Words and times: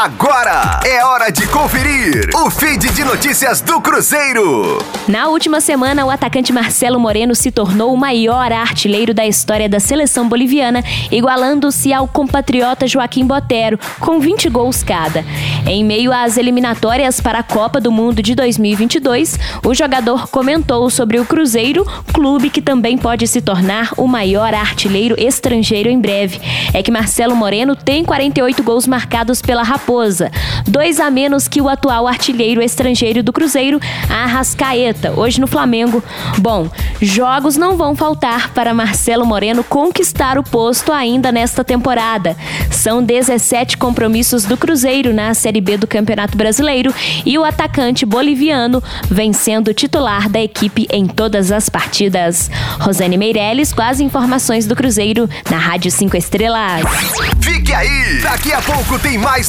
Agora 0.00 0.78
é 0.86 1.04
hora 1.04 1.28
de 1.28 1.44
conferir 1.48 2.30
o 2.32 2.48
feed 2.48 2.88
de 2.90 3.02
notícias 3.02 3.60
do 3.60 3.80
Cruzeiro. 3.80 4.78
Na 5.08 5.26
última 5.26 5.60
semana, 5.60 6.06
o 6.06 6.10
atacante 6.10 6.52
Marcelo 6.52 7.00
Moreno 7.00 7.34
se 7.34 7.50
tornou 7.50 7.92
o 7.92 7.96
maior 7.96 8.52
artilheiro 8.52 9.12
da 9.12 9.26
história 9.26 9.68
da 9.68 9.80
seleção 9.80 10.28
boliviana, 10.28 10.84
igualando-se 11.10 11.92
ao 11.92 12.06
compatriota 12.06 12.86
Joaquim 12.86 13.26
Botero, 13.26 13.76
com 13.98 14.20
20 14.20 14.48
gols 14.48 14.84
cada. 14.84 15.24
Em 15.66 15.84
meio 15.84 16.12
às 16.12 16.36
eliminatórias 16.36 17.20
para 17.20 17.40
a 17.40 17.42
Copa 17.42 17.80
do 17.80 17.90
Mundo 17.90 18.22
de 18.22 18.36
2022, 18.36 19.36
o 19.66 19.74
jogador 19.74 20.28
comentou 20.28 20.88
sobre 20.90 21.18
o 21.18 21.24
Cruzeiro, 21.24 21.84
clube 22.12 22.50
que 22.50 22.62
também 22.62 22.96
pode 22.96 23.26
se 23.26 23.40
tornar 23.40 23.90
o 23.96 24.06
maior 24.06 24.54
artilheiro 24.54 25.16
estrangeiro 25.18 25.88
em 25.88 25.98
breve. 25.98 26.40
É 26.72 26.84
que 26.84 26.92
Marcelo 26.92 27.34
Moreno 27.34 27.74
tem 27.74 28.04
48 28.04 28.62
gols 28.62 28.86
marcados 28.86 29.42
pela 29.42 29.64
Raposa, 29.64 29.87
dois 30.66 31.00
a 31.00 31.10
menos 31.10 31.48
que 31.48 31.62
o 31.62 31.68
atual 31.68 32.06
artilheiro 32.06 32.60
estrangeiro 32.60 33.22
do 33.22 33.32
Cruzeiro, 33.32 33.80
Arrascaeta, 34.10 35.12
hoje 35.16 35.40
no 35.40 35.46
Flamengo. 35.46 36.04
Bom, 36.38 36.68
jogos 37.00 37.56
não 37.56 37.76
vão 37.76 37.96
faltar 37.96 38.50
para 38.50 38.74
Marcelo 38.74 39.24
Moreno 39.24 39.64
conquistar 39.64 40.38
o 40.38 40.42
posto 40.42 40.92
ainda 40.92 41.32
nesta 41.32 41.64
temporada. 41.64 42.36
São 42.70 43.02
17 43.02 43.78
compromissos 43.78 44.44
do 44.44 44.56
Cruzeiro 44.56 45.14
na 45.14 45.32
Série 45.32 45.60
B 45.60 45.78
do 45.78 45.86
Campeonato 45.86 46.36
Brasileiro 46.36 46.94
e 47.24 47.38
o 47.38 47.44
atacante 47.44 48.04
boliviano 48.04 48.82
vem 49.10 49.32
sendo 49.32 49.72
titular 49.72 50.28
da 50.28 50.40
equipe 50.40 50.86
em 50.90 51.06
todas 51.06 51.50
as 51.50 51.68
partidas. 51.68 52.50
Rosane 52.78 53.16
Meirelles 53.16 53.72
com 53.72 53.82
as 53.82 54.00
informações 54.00 54.66
do 54.66 54.76
Cruzeiro 54.76 55.28
na 55.50 55.56
Rádio 55.56 55.90
5 55.90 56.16
Estrelas. 56.16 56.82
Fique 57.40 57.72
aí! 57.72 58.20
Daqui 58.22 58.52
a 58.52 58.60
pouco 58.60 58.98
tem 58.98 59.16
mais 59.16 59.48